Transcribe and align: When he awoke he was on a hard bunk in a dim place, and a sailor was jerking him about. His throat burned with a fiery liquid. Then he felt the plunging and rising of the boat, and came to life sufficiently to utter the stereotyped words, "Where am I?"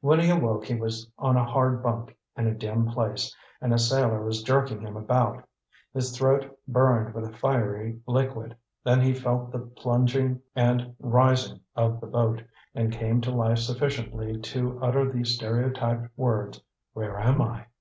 When 0.00 0.18
he 0.18 0.28
awoke 0.28 0.64
he 0.64 0.74
was 0.74 1.08
on 1.20 1.36
a 1.36 1.44
hard 1.44 1.84
bunk 1.84 2.16
in 2.36 2.48
a 2.48 2.52
dim 2.52 2.88
place, 2.88 3.32
and 3.60 3.72
a 3.72 3.78
sailor 3.78 4.24
was 4.24 4.42
jerking 4.42 4.80
him 4.80 4.96
about. 4.96 5.44
His 5.94 6.10
throat 6.18 6.50
burned 6.66 7.14
with 7.14 7.24
a 7.26 7.32
fiery 7.32 8.00
liquid. 8.04 8.56
Then 8.82 9.00
he 9.00 9.14
felt 9.14 9.52
the 9.52 9.60
plunging 9.60 10.42
and 10.56 10.96
rising 10.98 11.60
of 11.76 12.00
the 12.00 12.08
boat, 12.08 12.42
and 12.74 12.90
came 12.92 13.20
to 13.20 13.30
life 13.30 13.58
sufficiently 13.58 14.40
to 14.40 14.80
utter 14.82 15.08
the 15.12 15.22
stereotyped 15.22 16.08
words, 16.16 16.60
"Where 16.94 17.16
am 17.16 17.40
I?" 17.40 17.66